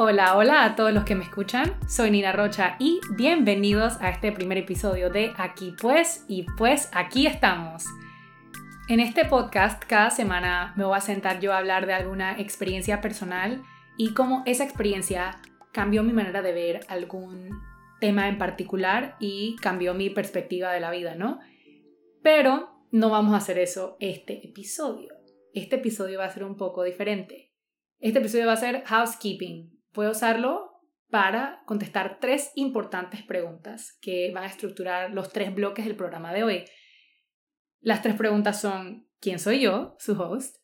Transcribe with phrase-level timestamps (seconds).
[0.00, 1.74] Hola, hola a todos los que me escuchan.
[1.88, 7.26] Soy Nina Rocha y bienvenidos a este primer episodio de Aquí pues y pues aquí
[7.26, 7.84] estamos.
[8.88, 13.00] En este podcast cada semana me voy a sentar yo a hablar de alguna experiencia
[13.00, 13.64] personal
[13.96, 15.40] y cómo esa experiencia
[15.72, 17.60] cambió mi manera de ver algún
[17.98, 21.40] tema en particular y cambió mi perspectiva de la vida, ¿no?
[22.22, 25.12] Pero no vamos a hacer eso este episodio.
[25.54, 27.52] Este episodio va a ser un poco diferente.
[27.98, 29.77] Este episodio va a ser housekeeping.
[29.92, 30.68] Puedo usarlo
[31.10, 36.44] para contestar tres importantes preguntas que van a estructurar los tres bloques del programa de
[36.44, 36.64] hoy.
[37.80, 40.56] Las tres preguntas son, ¿quién soy yo, su host?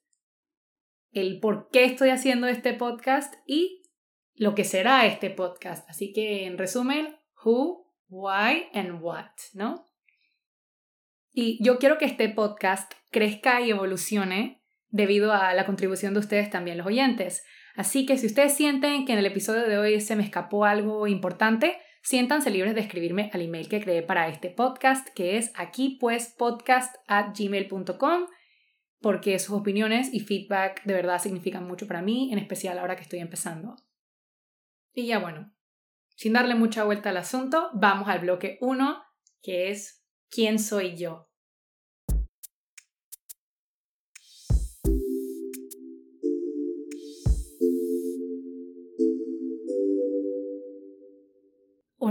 [1.12, 3.84] El por qué estoy haciendo este podcast y
[4.34, 5.88] lo que será este podcast.
[5.88, 9.86] Así que, en resumen, who, why and what, ¿no?
[11.32, 16.50] Y yo quiero que este podcast crezca y evolucione debido a la contribución de ustedes
[16.50, 17.44] también, los oyentes.
[17.74, 21.06] Así que si ustedes sienten que en el episodio de hoy se me escapó algo
[21.06, 25.98] importante, siéntanse libres de escribirme al email que creé para este podcast, que es aquí
[26.00, 26.94] pues podcast
[29.00, 33.02] porque sus opiniones y feedback de verdad significan mucho para mí, en especial ahora que
[33.02, 33.76] estoy empezando.
[34.94, 35.52] Y ya bueno,
[36.16, 39.02] sin darle mucha vuelta al asunto, vamos al bloque 1,
[39.42, 41.28] que es ¿Quién soy yo?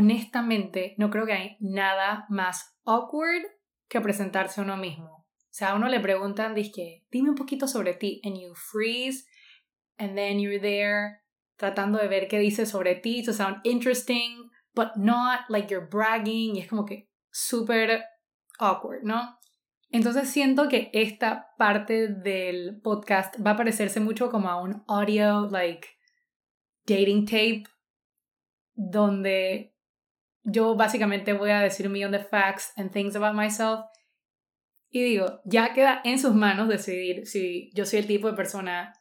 [0.03, 3.43] Honestamente, no creo que hay nada más awkward
[3.87, 5.25] que presentarse a uno mismo.
[5.25, 9.25] O sea, a uno le preguntan, dije, dime un poquito sobre ti, and you freeze,
[9.97, 11.21] and then you're there
[11.55, 16.57] tratando de ver qué dice sobre ti, to sound interesting, but not like you're bragging,
[16.57, 18.03] y es como que súper
[18.59, 19.37] awkward, ¿no?
[19.89, 25.47] Entonces siento que esta parte del podcast va a parecerse mucho como a un audio,
[25.51, 25.87] like,
[26.87, 27.63] dating tape,
[28.73, 29.72] donde
[30.43, 33.85] yo básicamente voy a decir un millón de facts and things about myself.
[34.89, 38.93] Y digo, ya queda en sus manos decidir si yo soy el tipo de persona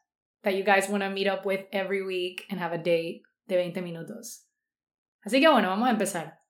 [0.42, 3.56] that you guys want to meet up with every week and have a date de
[3.56, 4.48] 20 minutos.
[5.22, 6.40] Así que bueno, vamos a empezar.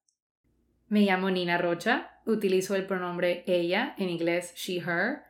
[0.88, 5.22] Me llamo Nina Rocha, utilizo el pronombre ella, en inglés she, her.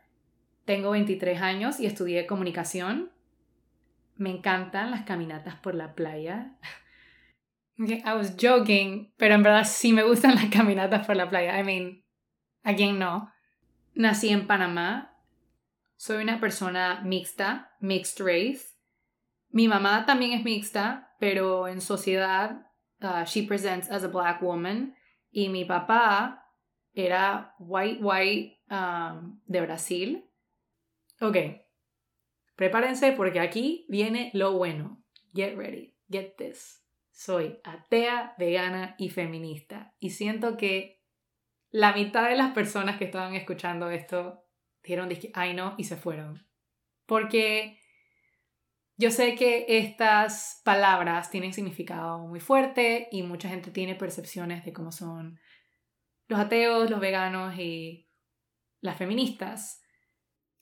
[0.65, 3.13] Tengo 23 años y estudié comunicación.
[4.17, 6.57] Me encantan las caminatas por la playa.
[7.79, 11.59] I was joking, pero en verdad sí me gustan las caminatas por la playa.
[11.59, 12.05] I mean,
[12.63, 13.31] ¿a quién no?
[13.95, 15.17] Nací en Panamá.
[15.97, 18.77] Soy una persona mixta, mixed race.
[19.51, 22.67] Mi mamá también es mixta, pero en sociedad
[23.03, 24.95] uh, she presents as a black woman.
[25.31, 26.43] Y mi papá
[26.95, 30.25] era white, white um, de Brasil.
[31.21, 31.37] Ok,
[32.57, 35.03] prepárense porque aquí viene lo bueno.
[35.35, 36.82] Get ready, get this.
[37.25, 39.95] Soy atea, vegana y feminista.
[40.01, 41.05] Y siento que
[41.71, 44.45] la mitad de las personas que estaban escuchando esto
[44.83, 46.49] dijeron, ay no, y se fueron.
[47.07, 47.79] Porque
[48.97, 54.73] yo sé que estas palabras tienen significado muy fuerte y mucha gente tiene percepciones de
[54.73, 55.39] cómo son
[56.27, 58.11] los ateos, los veganos y
[58.81, 59.81] las feministas.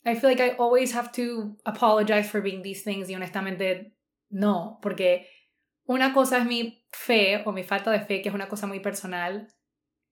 [0.05, 3.97] I feel like I always have to apologize for being these things y honestamente
[4.29, 5.27] no, porque
[5.91, 8.79] una cosa es mi fe o mi falta de fe, que es una cosa muy
[8.79, 9.49] personal.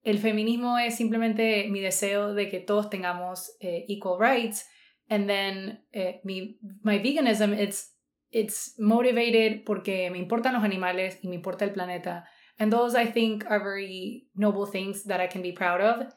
[0.01, 4.67] El feminismo es simplemente mi deseo de que todos tengamos eh, equal rights.
[5.07, 7.97] And then eh, mi, my veganism, it's,
[8.29, 12.25] it's motivated porque me importan los animales y me importa el planeta.
[12.57, 16.13] And those I think are very noble things that I can be proud of.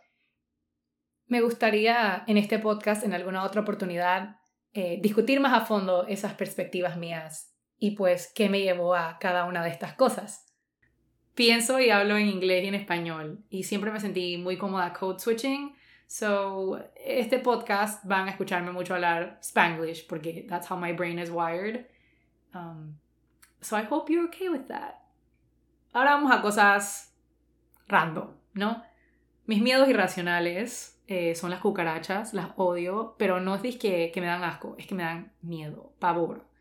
[1.29, 4.41] Me gustaría en este podcast, en alguna otra oportunidad,
[4.73, 7.52] eh, discutir más a fondo esas perspectivas mías
[7.83, 10.47] y pues qué me llevó a cada una de estas cosas.
[11.35, 15.19] Pienso y hablo en inglés y en español y siempre me sentí muy cómoda code
[15.19, 15.75] switching.
[16.07, 21.29] So, este podcast van a escucharme mucho hablar Spanglish porque that's how my brain is
[21.29, 21.87] wired.
[22.55, 23.01] Um,
[23.61, 25.03] so I hope you're okay with that.
[25.93, 27.13] Ahora vamos a cosas
[27.89, 28.81] random, ¿no?
[29.47, 34.29] Mis miedos irracionales eh, son las cucarachas, las odio, pero no es que, que me
[34.29, 36.52] dan asco, es que me dan miedo, pavor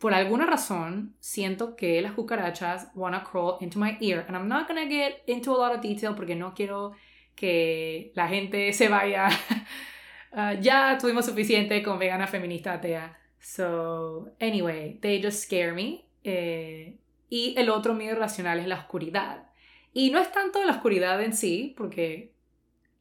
[0.00, 4.24] por alguna razón, siento que las cucarachas wanna crawl into my ear.
[4.26, 6.92] And I'm not gonna get into a lot of detail porque no quiero
[7.36, 9.28] que la gente se vaya.
[10.32, 13.14] uh, ya tuvimos suficiente con vegana feminista atea.
[13.40, 16.06] So, anyway, they just scare me.
[16.24, 16.96] Eh,
[17.28, 19.50] y el otro miedo irracional es la oscuridad.
[19.92, 22.32] Y no es tanto la oscuridad en sí, porque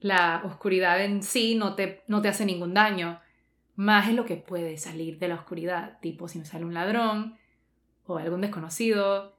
[0.02, 3.22] la oscuridad en sí no te, no te hace ningún daño
[3.80, 7.38] más es lo que puede salir de la oscuridad, tipo si me sale un ladrón
[8.06, 9.38] o algún desconocido.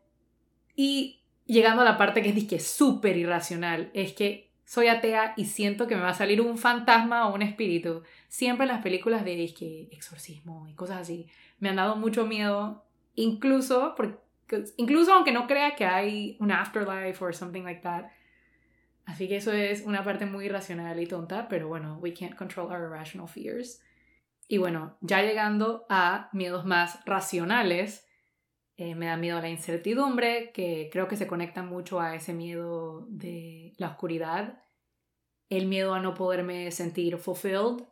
[0.74, 5.44] Y llegando a la parte que es que súper irracional, es que soy atea y
[5.44, 8.02] siento que me va a salir un fantasma o un espíritu.
[8.28, 11.26] Siempre en las películas de disque exorcismo y cosas así
[11.58, 13.94] me han dado mucho miedo, incluso,
[14.78, 18.06] incluso aunque no crea que hay un afterlife o something like that.
[19.04, 22.72] Así que eso es una parte muy irracional y tonta, pero bueno, we can't control
[22.72, 23.82] our irrational fears.
[24.52, 28.04] Y bueno, ya llegando a miedos más racionales,
[28.76, 32.32] eh, me da miedo a la incertidumbre, que creo que se conecta mucho a ese
[32.32, 34.60] miedo de la oscuridad,
[35.50, 37.84] el miedo a no poderme sentir fulfilled.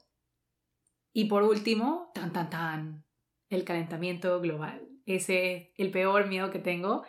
[1.12, 3.04] Y por último, tan tan tan,
[3.50, 4.88] el calentamiento global.
[5.06, 7.04] Ese es el peor miedo que tengo,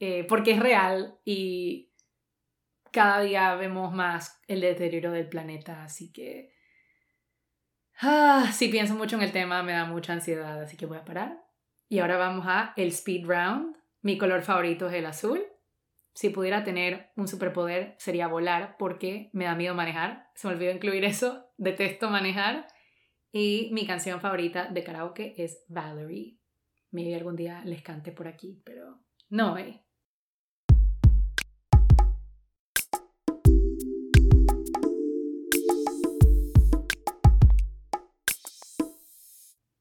[0.00, 1.94] eh, porque es real y
[2.92, 6.55] cada día vemos más el deterioro del planeta, así que...
[8.00, 11.04] Ah, si pienso mucho en el tema me da mucha ansiedad, así que voy a
[11.04, 11.42] parar.
[11.88, 13.76] Y ahora vamos a el speed round.
[14.02, 15.42] Mi color favorito es el azul.
[16.12, 20.30] Si pudiera tener un superpoder sería volar porque me da miedo manejar.
[20.34, 21.50] Se me olvidó incluir eso.
[21.56, 22.66] Detesto manejar.
[23.32, 26.38] Y mi canción favorita de karaoke es Valerie.
[26.90, 29.85] Maybe algún día les cante por aquí, pero no, eh.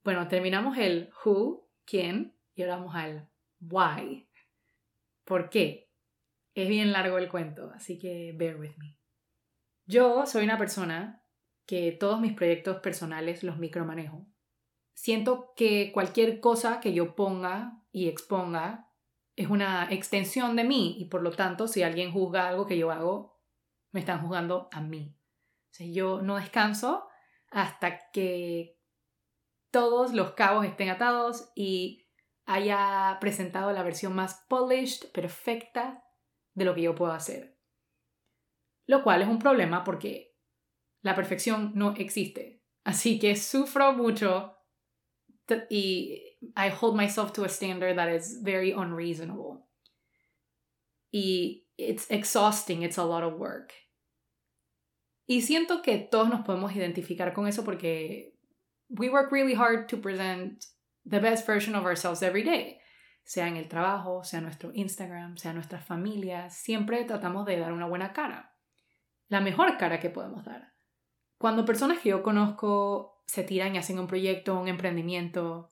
[0.06, 3.28] Bueno, terminamos el who, quién, y ahora vamos al
[3.60, 4.30] why.
[5.24, 5.92] ¿Por qué?
[6.54, 9.00] Es bien largo el cuento, así que bear with me.
[9.88, 11.24] Yo soy una persona
[11.66, 14.28] que todos mis proyectos personales los micromanejo.
[14.94, 18.92] Siento que cualquier cosa que yo ponga y exponga
[19.36, 22.92] es una extensión de mí y por lo tanto si alguien juzga algo que yo
[22.92, 23.42] hago,
[23.92, 25.18] me están juzgando a mí.
[25.82, 27.08] O yo no descanso
[27.50, 28.75] hasta que
[29.76, 32.08] todos los cabos estén atados y
[32.46, 36.02] haya presentado la versión más polished, perfecta
[36.54, 37.60] de lo que yo puedo hacer.
[38.86, 40.34] Lo cual es un problema porque
[41.02, 42.64] la perfección no existe.
[42.86, 44.56] Así que sufro mucho
[45.70, 49.66] y I hold myself to a standard that is very unreasonable.
[51.12, 53.74] Y it's exhausting, it's a lot of work.
[55.28, 58.35] Y siento que todos nos podemos identificar con eso porque
[58.90, 60.66] we work really hard to present
[61.06, 62.80] the best version of ourselves every day.
[63.24, 67.88] Sea en el trabajo, sea nuestro Instagram, sea nuestras familias, siempre tratamos de dar una
[67.88, 68.54] buena cara.
[69.30, 70.74] La mejor cara que podemos dar.
[71.40, 75.72] Cuando personas que yo conozco se tiran y hacen un proyecto, un emprendimiento,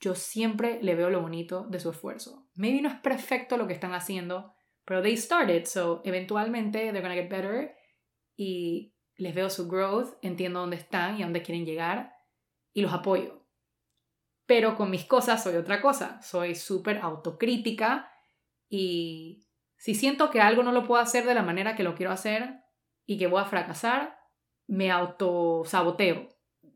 [0.00, 2.48] yo siempre le veo lo bonito de su esfuerzo.
[2.54, 4.54] Maybe no es perfecto lo que están haciendo,
[4.86, 7.76] pero they started, so eventualmente they're gonna get better
[8.36, 12.19] y les veo su growth, entiendo dónde están y a dónde quieren llegar
[12.72, 13.46] y los apoyo.
[14.46, 18.12] Pero con mis cosas soy otra cosa, soy súper autocrítica
[18.68, 19.46] y
[19.76, 22.60] si siento que algo no lo puedo hacer de la manera que lo quiero hacer
[23.06, 24.18] y que voy a fracasar,
[24.66, 26.28] me autosaboteo.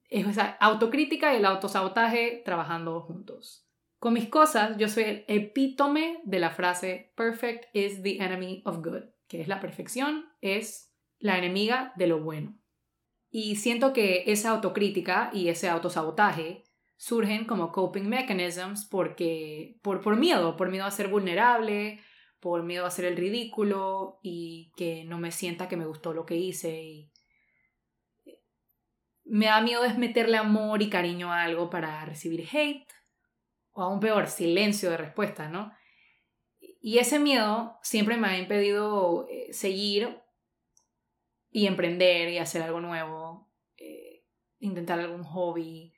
[0.08, 3.68] Es esa autocrítica y el autosabotaje trabajando juntos.
[3.98, 8.84] Con mis cosas, yo soy el epítome de la frase perfect is the enemy of
[8.84, 12.58] good, que es la perfección, es la enemiga de lo bueno.
[13.36, 16.62] Y siento que esa autocrítica y ese autosabotaje
[16.96, 21.98] surgen como coping mechanisms porque por, por miedo, por miedo a ser vulnerable,
[22.38, 26.24] por miedo a hacer el ridículo y que no me sienta que me gustó lo
[26.24, 27.10] que hice y
[29.24, 32.86] me da miedo es meterle amor y cariño a algo para recibir hate
[33.72, 35.72] o aún peor, silencio de respuesta, ¿no?
[36.60, 40.22] Y ese miedo siempre me ha impedido eh, seguir
[41.56, 44.24] y emprender y hacer algo nuevo, eh,
[44.58, 45.94] intentar algún hobby,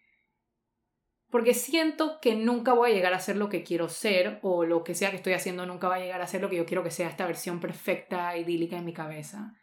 [1.30, 4.84] porque siento que nunca voy a llegar a ser lo que quiero ser o lo
[4.84, 6.82] que sea que estoy haciendo nunca va a llegar a ser lo que yo quiero
[6.82, 9.54] que sea esta versión perfecta, idílica en mi cabeza.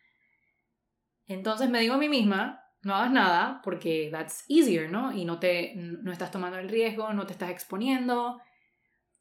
[1.28, 5.12] Entonces me digo a mí misma, no hagas nada porque that's easier, ¿no?
[5.12, 8.42] Y no te no estás tomando el riesgo, no te estás exponiendo.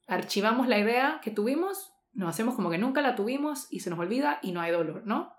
[0.06, 3.98] Archivamos la idea que tuvimos, nos hacemos como que nunca la tuvimos y se nos
[3.98, 5.34] olvida y no hay dolor, ¿no?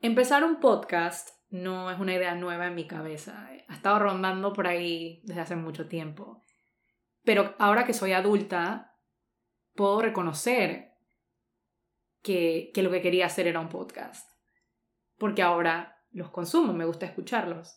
[0.00, 3.48] Empezar un podcast no es una idea nueva en mi cabeza.
[3.66, 6.44] Ha estado rondando por ahí desde hace mucho tiempo.
[7.24, 8.94] Pero ahora que soy adulta,
[9.74, 10.92] puedo reconocer
[12.22, 14.30] que, que lo que quería hacer era un podcast.
[15.16, 17.76] Porque ahora los consumo, me gusta escucharlos.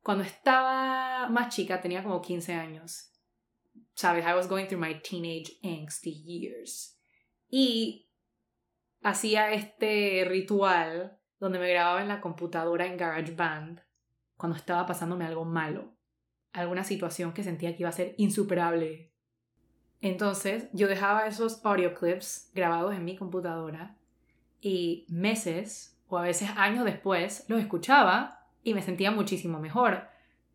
[0.00, 3.12] Cuando estaba más chica, tenía como 15 años.
[3.94, 6.98] Sabes, I was going through my teenage angsty years.
[7.46, 8.10] Y
[9.02, 13.80] hacía este ritual donde me grababa en la computadora en GarageBand
[14.36, 15.92] cuando estaba pasándome algo malo,
[16.52, 19.10] alguna situación que sentía que iba a ser insuperable.
[20.00, 23.96] Entonces yo dejaba esos audio clips grabados en mi computadora
[24.60, 30.06] y meses o a veces años después los escuchaba y me sentía muchísimo mejor.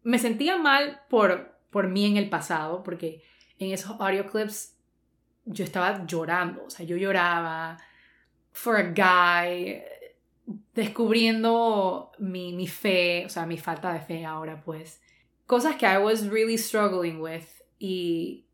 [0.04, 3.22] Me sentía mal por, por mí en el pasado porque
[3.60, 4.78] en esos audio clips
[5.44, 7.78] yo estaba llorando, o sea, yo lloraba
[8.58, 9.84] for a guy,
[10.74, 15.02] descubriendo mi, mi fe, o sea, mi falta de fe ahora pues.
[15.46, 17.46] Cosas que I was really struggling with
[17.80, 18.46] y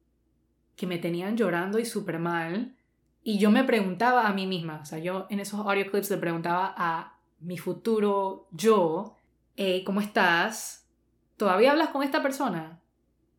[0.75, 2.75] que me tenían llorando y súper mal.
[3.23, 6.17] Y yo me preguntaba a mí misma, o sea, yo en esos audio clips le
[6.17, 9.15] preguntaba a mi futuro yo,
[9.55, 10.89] hey, ¿cómo estás?
[11.37, 12.81] ¿Todavía hablas con esta persona?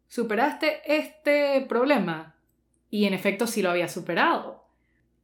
[0.08, 2.36] ¿Superaste este problema?
[2.90, 4.64] Y en efecto sí lo había superado.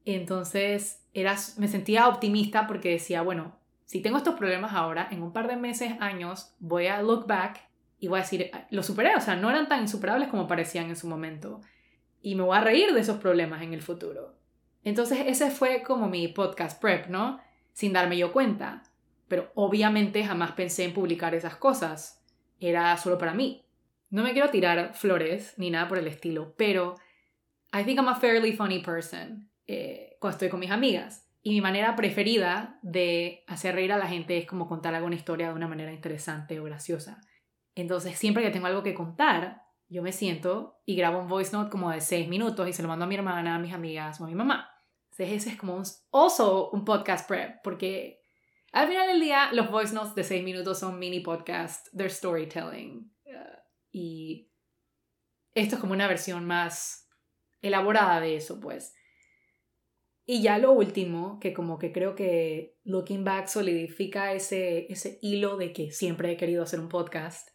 [0.04, 5.32] Entonces era, me sentía optimista porque decía, bueno, si tengo estos problemas ahora, en un
[5.32, 9.14] par de meses, años, voy a look back y voy a decir, ah, lo superé,
[9.16, 11.60] o sea, no eran tan insuperables como parecían en su momento
[12.22, 14.36] y me voy a reír de esos problemas en el futuro.
[14.84, 17.40] Entonces ese fue como mi podcast prep, ¿no?
[17.72, 18.82] Sin darme yo cuenta.
[19.28, 22.22] Pero obviamente jamás pensé en publicar esas cosas.
[22.58, 23.64] Era solo para mí.
[24.10, 26.96] No me quiero tirar flores ni nada por el estilo, pero
[27.72, 31.26] I think I'm a fairly funny person eh, cuando estoy con mis amigas.
[31.42, 35.48] Y mi manera preferida de hacer reír a la gente es como contar alguna historia
[35.48, 37.20] de una manera interesante o graciosa.
[37.74, 41.70] Entonces, siempre que tengo algo que contar, yo me siento y grabo un voice note
[41.70, 44.24] como de seis minutos y se lo mando a mi hermana, a mis amigas o
[44.24, 44.70] a mi mamá.
[45.10, 45.84] Entonces ese es como un,
[46.72, 48.20] un podcast prep, porque
[48.72, 53.10] al final del día los voice notes de seis minutos son mini podcast, they're storytelling.
[53.24, 53.58] Uh,
[53.90, 54.52] y
[55.54, 57.08] esto es como una versión más
[57.62, 58.94] elaborada de eso, pues.
[60.32, 65.56] Y ya lo último, que como que creo que Looking Back solidifica ese, ese hilo
[65.56, 67.48] de que siempre he querido hacer un podcast,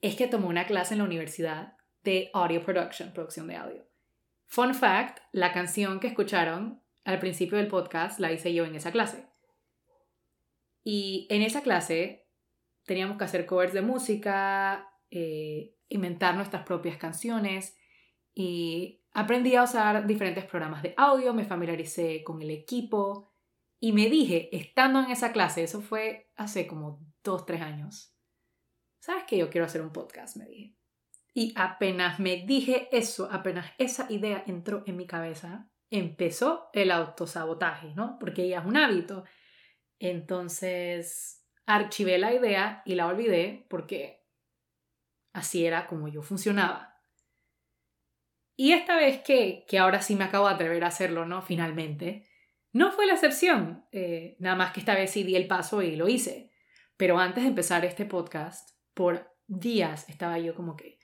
[0.00, 3.84] es que tomó una clase en la universidad de audio production, producción de audio.
[4.46, 8.92] Fun fact, la canción que escucharon al principio del podcast la hice yo en esa
[8.92, 9.26] clase.
[10.84, 12.28] Y en esa clase
[12.84, 17.76] teníamos que hacer covers de música, eh, inventar nuestras propias canciones
[18.34, 23.32] y aprendí a usar diferentes programas de audio, me familiaricé con el equipo
[23.80, 28.14] y me dije, estando en esa clase, eso fue hace como dos, tres años,
[29.00, 29.38] ¿sabes qué?
[29.38, 30.76] Yo quiero hacer un podcast, me dije.
[31.32, 37.94] Y apenas me dije eso, apenas esa idea entró en mi cabeza, empezó el autosabotaje,
[37.94, 38.18] ¿no?
[38.18, 39.24] Porque ya es un hábito.
[39.98, 44.26] Entonces, archivé la idea y la olvidé porque
[45.32, 46.89] así era como yo funcionaba.
[48.60, 51.40] Y esta vez que, que ahora sí me acabo de atrever a hacerlo, ¿no?
[51.40, 52.28] Finalmente,
[52.72, 53.86] no fue la excepción.
[53.90, 56.52] Eh, nada más que esta vez sí di el paso y lo hice.
[56.98, 60.98] Pero antes de empezar este podcast, por días estaba yo como que,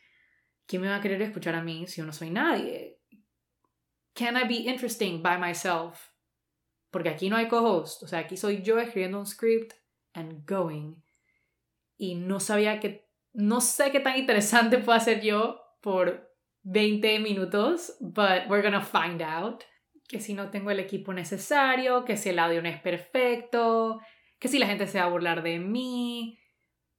[0.66, 3.00] ¿quién me va a querer escuchar a mí si yo no soy nadie?
[4.12, 6.10] Can I be interesting by myself?
[6.90, 9.72] Porque aquí no hay co-host, o sea, aquí soy yo escribiendo un script
[10.12, 10.96] and going.
[11.96, 16.25] Y no sabía que, no sé qué tan interesante puedo hacer yo por
[16.66, 19.64] 20 minutos, but we're gonna find out.
[20.08, 24.00] Que si no tengo el equipo necesario, que si el audio no es perfecto,
[24.38, 26.38] que si la gente se va a burlar de mí,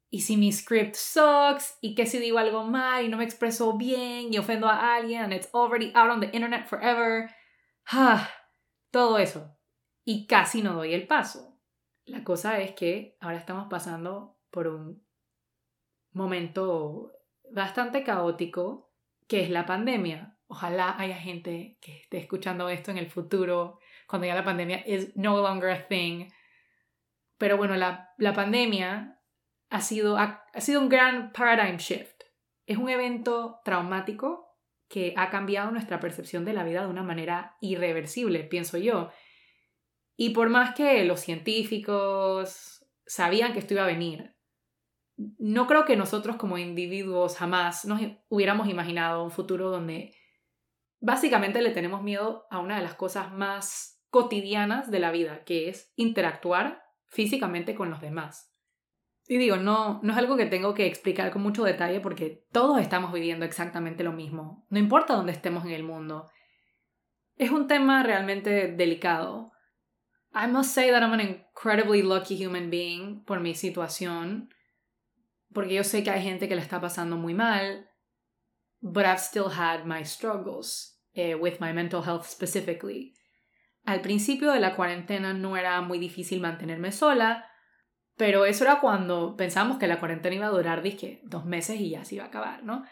[0.09, 3.77] y si mi script sucks, y que si digo algo mal y no me expreso
[3.77, 7.29] bien y ofendo a alguien and it's already out on the internet forever.
[7.91, 8.29] Ah,
[8.91, 9.57] todo eso.
[10.05, 11.57] Y casi no doy el paso.
[12.05, 15.05] La cosa es que ahora estamos pasando por un
[16.11, 17.11] momento
[17.51, 18.86] bastante caótico,
[19.27, 20.37] que es la pandemia.
[20.47, 25.15] Ojalá haya gente que esté escuchando esto en el futuro, cuando ya la pandemia is
[25.15, 26.29] no longer a thing.
[27.37, 29.17] Pero bueno, la, la pandemia
[29.69, 32.23] ha sido, ha, sido un gran paradigm shift.
[32.65, 34.55] Es un evento traumático
[34.87, 39.11] que ha cambiado nuestra percepción de la vida de una manera irreversible, pienso yo.
[40.15, 44.36] Y por más que los científicos sabían que esto iba a venir,
[45.17, 50.13] no creo que nosotros como individuos jamás nos hubiéramos imaginado un futuro donde
[50.99, 55.69] básicamente le tenemos miedo a una de las cosas más cotidianas de la vida, que
[55.69, 58.53] es interactuar físicamente con los demás.
[59.27, 62.79] Y digo, no, no es algo que tengo que explicar con mucho detalle porque todos
[62.79, 66.29] estamos viviendo exactamente lo mismo, no importa dónde estemos en el mundo.
[67.35, 69.51] Es un tema realmente delicado.
[70.33, 74.49] I must say that I'm an incredibly lucky human being por mi situación,
[75.53, 77.89] porque yo sé que hay gente que la está pasando muy mal,
[78.81, 83.13] but I've still had my struggles eh, with my mental health specifically.
[83.85, 87.49] Al principio de la cuarentena no era muy difícil mantenerme sola,
[88.15, 91.91] pero eso era cuando pensábamos que la cuarentena iba a durar, dije, dos meses y
[91.91, 92.83] ya se iba a acabar, ¿no?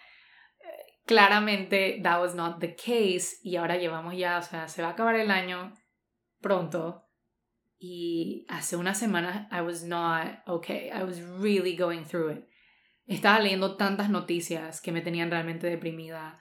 [1.06, 4.92] claramente that was not the case y ahora llevamos ya, o sea, se va a
[4.92, 5.74] acabar el año
[6.42, 7.05] pronto
[7.80, 12.48] y hace unas semanas I was not okay, I was really going through it.
[13.08, 16.40] Estaba leyendo tantas noticias que me tenían realmente deprimida.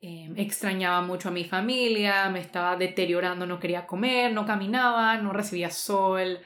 [0.00, 5.32] Em, extrañaba mucho a mi familia, me estaba deteriorando, no quería comer, no caminaba, no
[5.32, 6.38] recibía sol.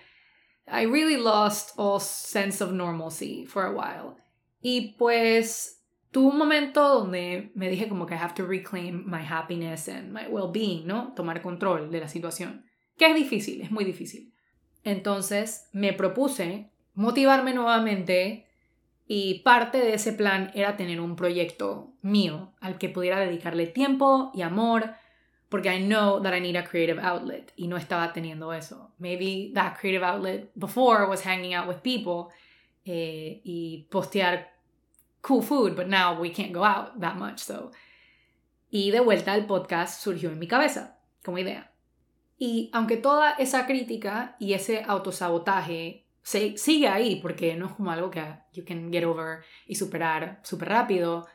[0.67, 4.17] I really lost all sense of normalcy for a while.
[4.61, 9.23] Y pues tuve un momento donde me dije como que I have to reclaim my
[9.23, 11.13] happiness and my well-being, ¿no?
[11.15, 12.68] Tomar control de la situación.
[12.99, 14.33] Que es difícil, es muy difícil.
[14.85, 18.47] Entonces me propuse motivarme nuevamente
[19.07, 24.31] y parte de ese plan era tener un proyecto mío al que pudiera dedicarle tiempo
[24.35, 24.95] y amor
[25.49, 28.93] porque I know that I need a creative outlet y no estaba teniendo eso.
[28.99, 32.35] Maybe that creative outlet before was hanging out with people
[32.85, 34.49] eh, y postear
[35.23, 37.71] cool food, but now we can't go out that much, so.
[38.71, 41.73] Y de vuelta el podcast surgió en mi cabeza como idea.
[42.39, 47.91] Y aunque toda esa crítica y ese autosabotaje se, sigue ahí, porque no es como
[47.91, 51.27] algo que you can get over y superar súper rápido,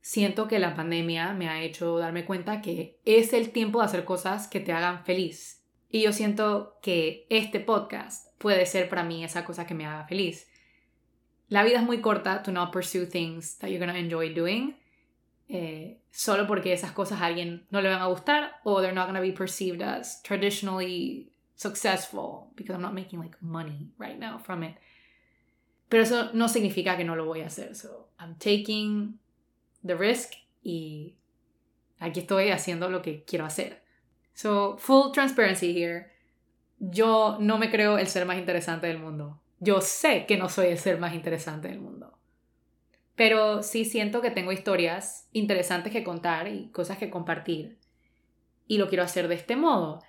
[0.00, 4.04] siento que la pandemia me ha hecho darme cuenta que es el tiempo de hacer
[4.04, 5.64] cosas que te hagan feliz.
[5.90, 10.06] Y yo siento que este podcast puede ser para mí esa cosa que me haga
[10.06, 10.48] feliz.
[11.48, 14.76] La vida es muy corta to not pursue things that you're going to enjoy doing.
[15.48, 19.06] Eh, solo porque esas cosas a alguien no le van a gustar o they're not
[19.06, 24.38] going to be perceived as traditionally successful because I'm not making like money right now
[24.38, 24.76] from it.
[25.88, 27.74] Pero eso no significa que no lo voy a hacer.
[27.74, 29.18] So I'm taking
[29.82, 31.16] the risk y
[31.98, 33.82] aquí estoy haciendo lo que quiero hacer.
[34.34, 36.12] So, full transparency here.
[36.78, 39.40] Yo no me creo el ser más interesante del mundo.
[39.58, 41.97] Yo sé que no soy el ser más interesante del mundo.
[43.18, 47.78] Pero sí siento que tengo historias interesantes que contar y cosas que compartir.
[48.66, 50.02] Y lo quiero hacer de este modo.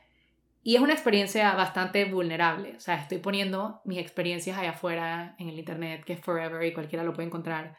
[0.63, 2.75] Y es una experiencia bastante vulnerable.
[2.77, 6.73] O sea, estoy poniendo mis experiencias allá afuera en el Internet, que es forever y
[6.73, 7.77] cualquiera lo puede encontrar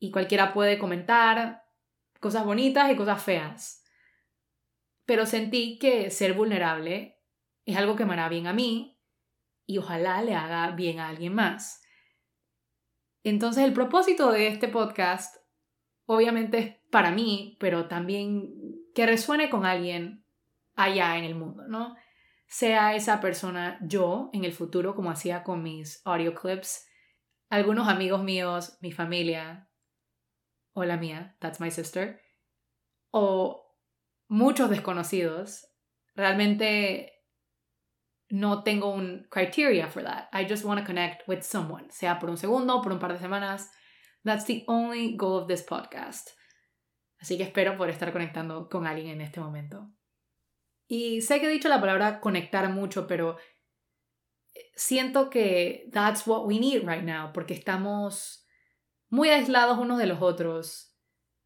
[0.00, 1.62] y cualquiera puede comentar
[2.18, 3.84] cosas bonitas y cosas feas.
[5.04, 7.18] Pero sentí que ser vulnerable
[7.66, 8.98] es algo que me hará bien a mí
[9.66, 11.79] y ojalá le haga bien a alguien más.
[13.22, 15.36] Entonces el propósito de este podcast
[16.06, 18.52] obviamente es para mí, pero también
[18.94, 20.24] que resuene con alguien
[20.74, 21.94] allá en el mundo, ¿no?
[22.46, 26.86] Sea esa persona yo en el futuro, como hacía con mis audio clips,
[27.48, 29.68] algunos amigos míos, mi familia,
[30.72, 32.20] Hola mía, that's my sister,
[33.10, 33.76] o
[34.28, 35.66] muchos desconocidos,
[36.14, 37.19] realmente
[38.30, 40.28] no tengo un criteria for that.
[40.32, 43.18] I just want to connect with someone, sea por un segundo, por un par de
[43.18, 43.70] semanas.
[44.24, 46.30] That's the only goal of this podcast.
[47.20, 49.90] Así que espero poder estar conectando con alguien en este momento.
[50.86, 53.36] Y sé que he dicho la palabra conectar mucho, pero
[54.74, 58.46] siento que that's what we need right now, porque estamos
[59.08, 60.96] muy aislados unos de los otros,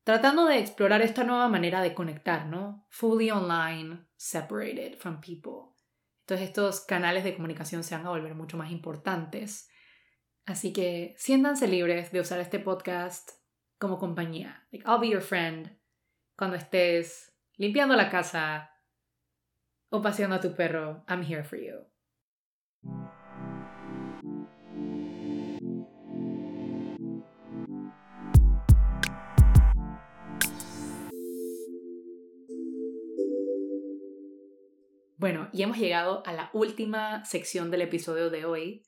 [0.04, 2.86] tratando de explorar esta nueva manera de conectar, ¿no?
[2.90, 5.73] Fully online, separated from people.
[6.24, 9.68] Entonces estos canales de comunicación se van a volver mucho más importantes.
[10.46, 13.28] Así que siéntanse libres de usar este podcast
[13.78, 14.66] como compañía.
[14.72, 15.78] Like, I'll be your friend
[16.34, 18.70] cuando estés limpiando la casa
[19.90, 21.04] o paseando a tu perro.
[21.08, 21.86] I'm here for you.
[35.24, 38.84] Bueno, y hemos llegado a la última sección del episodio de hoy.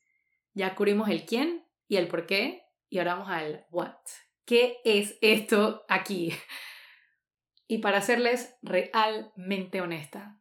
[0.53, 3.96] Ya cubrimos el quién y el por qué y ahora vamos al what.
[4.44, 6.35] ¿Qué es esto aquí?
[7.68, 10.38] Y para serles realmente honesta,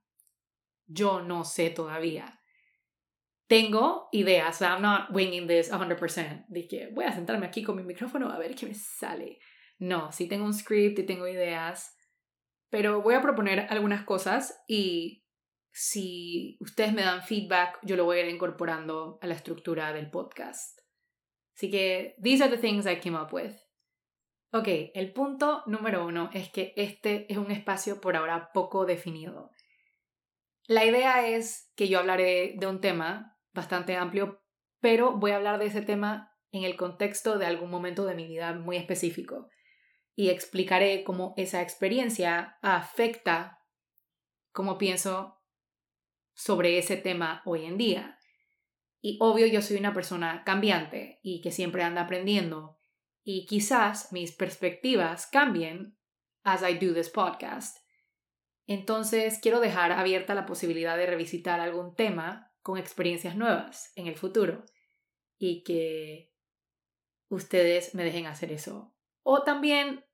[0.86, 2.42] yo no sé todavía.
[3.48, 6.46] Tengo ideas, I'm not winging this 100%.
[6.50, 9.40] Dije, voy a sentarme aquí con mi micrófono a ver qué me sale.
[9.80, 11.98] No, sí tengo un script y tengo ideas,
[12.70, 15.25] pero voy a proponer algunas cosas y
[15.78, 20.10] si ustedes me dan feedback, yo lo voy a ir incorporando a la estructura del
[20.10, 20.80] podcast.
[21.54, 23.52] Así que, these are the things I came up with.
[24.54, 29.52] Ok, el punto número uno es que este es un espacio por ahora poco definido.
[30.66, 34.42] La idea es que yo hablaré de un tema bastante amplio,
[34.80, 38.26] pero voy a hablar de ese tema en el contexto de algún momento de mi
[38.28, 39.50] vida muy específico
[40.16, 43.60] y explicaré cómo esa experiencia afecta
[44.54, 45.42] cómo pienso
[46.36, 48.20] sobre ese tema hoy en día.
[49.02, 52.78] Y obvio yo soy una persona cambiante y que siempre anda aprendiendo.
[53.28, 55.98] y quizás mis perspectivas cambien
[56.44, 57.80] as I do this podcast.
[58.68, 64.16] Entonces quiero dejar abierta la posibilidad de revisitar algún tema con experiencias nuevas en el
[64.16, 64.64] futuro
[65.40, 66.32] y que
[67.30, 68.96] ustedes me dejen hacer eso.
[69.24, 70.06] O también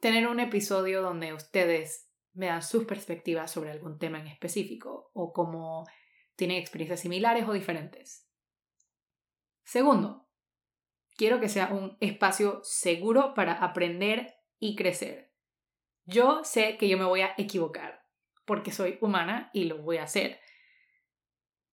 [0.00, 5.32] tener un episodio donde ustedes me dan sus perspectivas sobre algún tema en específico o
[5.32, 5.86] cómo
[6.36, 8.28] tienen experiencias similares o diferentes.
[9.64, 10.28] Segundo,
[11.16, 15.32] quiero que sea un espacio seguro para aprender y crecer.
[16.04, 18.04] Yo sé que yo me voy a equivocar,
[18.44, 20.40] porque soy humana y lo voy a hacer.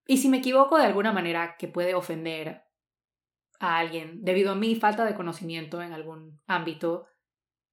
[0.05, 2.63] Y si me equivoco de alguna manera que puede ofender
[3.59, 7.07] a alguien debido a mi falta de conocimiento en algún ámbito,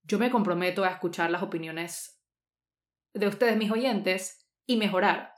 [0.02, 2.15] yo me comprometo a escuchar las opiniones
[3.16, 5.32] de ustedes, mis oyentes, y mejorar.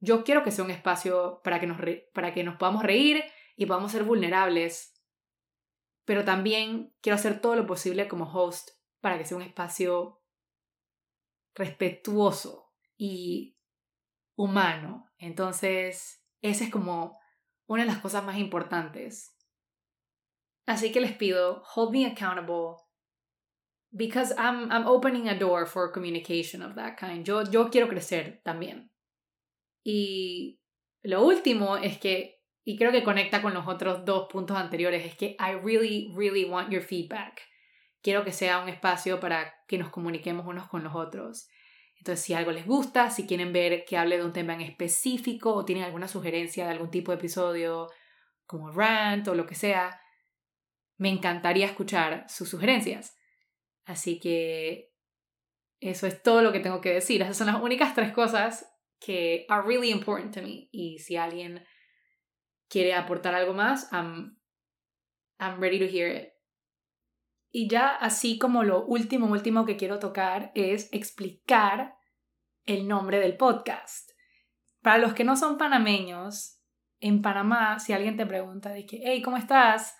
[0.00, 1.78] Yo quiero que sea un espacio para que nos,
[2.12, 3.22] para que nos podamos reír
[3.56, 4.94] y podamos ser vulnerables,
[6.04, 8.70] pero también quiero hacer todo lo posible como host
[9.00, 10.22] para que sea un espacio
[11.54, 13.58] respetuoso y
[14.34, 15.10] humano.
[15.18, 17.18] Entonces, esa es como
[17.66, 19.36] una de las cosas más importantes.
[20.66, 22.76] Así que les pido, hold me accountable
[23.92, 27.24] because I'm, I'm opening a door for communication of that kind.
[27.24, 28.90] Yo, yo quiero crecer también.
[29.84, 30.60] Y
[31.02, 35.16] lo último es que, y creo que conecta con los otros dos puntos anteriores, es
[35.16, 37.42] que I really, really want your feedback.
[38.00, 41.48] Quiero que sea un espacio para que nos comuniquemos unos con los otros.
[41.96, 45.54] Entonces, si algo les gusta, si quieren ver que hable de un tema en específico
[45.54, 47.88] o tienen alguna sugerencia de algún tipo de episodio,
[48.46, 50.00] como rant o lo que sea,
[50.96, 53.16] me encantaría escuchar sus sugerencias.
[53.84, 54.92] Así que
[55.80, 57.22] eso es todo lo que tengo que decir.
[57.22, 60.68] Esas son las únicas tres cosas que are really important to me.
[60.70, 61.64] Y si alguien
[62.68, 64.38] quiere aportar algo más, I'm,
[65.38, 66.28] I'm ready to hear it.
[67.50, 71.96] Y ya así como lo último, último que quiero tocar es explicar
[72.64, 74.10] el nombre del podcast.
[74.80, 76.60] Para los que no son panameños,
[77.00, 79.96] en Panamá, si alguien te pregunta de que, hey, ¿cómo estás?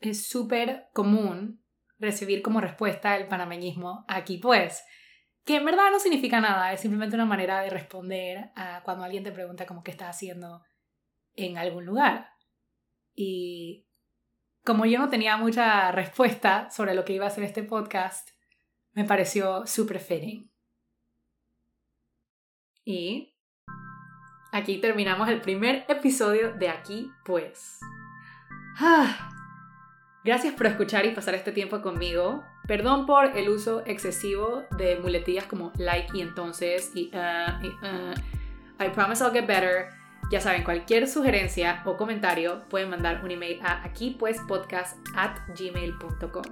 [0.00, 1.61] Es súper común
[2.02, 4.84] recibir como respuesta el panameñismo aquí pues
[5.44, 9.24] que en verdad no significa nada, es simplemente una manera de responder a cuando alguien
[9.24, 10.62] te pregunta como qué estás haciendo
[11.34, 12.28] en algún lugar.
[13.14, 13.88] Y
[14.64, 18.30] como yo no tenía mucha respuesta sobre lo que iba a ser este podcast,
[18.92, 20.52] me pareció súper fitting.
[22.84, 23.34] Y
[24.52, 27.80] aquí terminamos el primer episodio de Aquí Pues.
[28.78, 29.28] Ah,
[30.24, 32.44] Gracias por escuchar y pasar este tiempo conmigo.
[32.68, 38.88] Perdón por el uso excesivo de muletillas como like y entonces y, uh, uh, I
[38.90, 39.88] promise I'll get better.
[40.30, 45.36] Ya saben, cualquier sugerencia o comentario pueden mandar un email a aquí pues podcast at
[45.58, 46.44] gmail.com.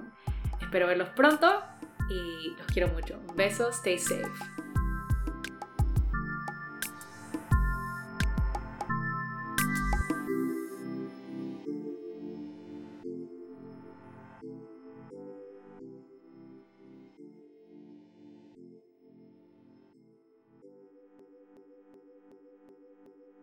[0.61, 1.63] Espero verlos pronto
[2.09, 3.19] y los quiero mucho.
[3.27, 4.29] Un beso, stay safe.